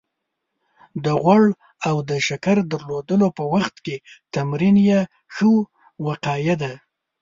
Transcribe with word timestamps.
د 1.03 1.05
غوړ 1.21 1.43
او 1.87 1.95
د 2.09 2.11
شکر 2.27 2.57
درلودلو 2.71 3.27
په 3.37 3.43
وخت 3.53 3.75
کې 3.85 3.95
تمرین 4.33 4.75
يې 4.89 4.99
ښه 5.33 5.47
وقايه 6.05 6.55
ده 6.61 6.73